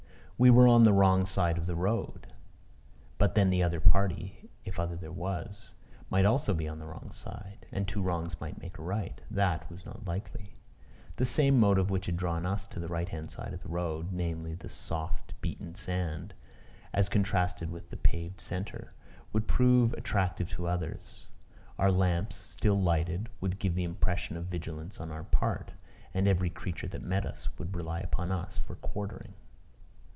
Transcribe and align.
We 0.41 0.49
were 0.49 0.67
on 0.67 0.85
the 0.85 0.91
wrong 0.91 1.27
side 1.27 1.59
of 1.59 1.67
the 1.67 1.75
road. 1.75 2.25
But 3.19 3.35
then 3.35 3.51
the 3.51 3.61
other 3.61 3.79
party, 3.79 4.49
if 4.65 4.79
other 4.79 4.95
there 4.95 5.11
was, 5.11 5.73
might 6.09 6.25
also 6.25 6.55
be 6.55 6.67
on 6.67 6.79
the 6.79 6.87
wrong 6.87 7.11
side; 7.11 7.67
and 7.71 7.87
two 7.87 8.01
wrongs 8.01 8.41
might 8.41 8.59
make 8.59 8.79
a 8.79 8.81
right. 8.81 9.21
That 9.29 9.69
was 9.69 9.85
not 9.85 10.07
likely. 10.07 10.55
The 11.17 11.25
same 11.25 11.59
motive 11.59 11.91
which 11.91 12.07
had 12.07 12.17
drawn 12.17 12.47
us 12.47 12.65
to 12.65 12.79
the 12.79 12.87
right 12.87 13.07
hand 13.07 13.29
side 13.29 13.53
of 13.53 13.61
the 13.61 13.69
road, 13.69 14.07
viz., 14.07 14.57
the 14.57 14.67
soft 14.67 15.35
beaten 15.41 15.75
sand, 15.75 16.33
as 16.91 17.07
contrasted 17.07 17.69
with 17.69 17.91
the 17.91 17.97
paved 17.97 18.41
centre, 18.41 18.95
would 19.31 19.47
prove 19.47 19.93
attractive 19.93 20.49
to 20.53 20.65
others. 20.65 21.27
Our 21.77 21.91
lamps, 21.91 22.35
still 22.35 22.81
lighted, 22.81 23.29
would 23.41 23.59
give 23.59 23.75
the 23.75 23.83
impression 23.83 24.35
of 24.37 24.45
vigilance 24.47 24.99
on 24.99 25.11
our 25.11 25.23
part. 25.23 25.73
And 26.15 26.27
every 26.27 26.49
creature 26.49 26.87
that 26.87 27.03
met 27.03 27.27
us, 27.27 27.47
would 27.59 27.75
rely 27.75 27.99
upon 27.99 28.31
us 28.31 28.57
for 28.57 28.73
quartering. 28.77 29.35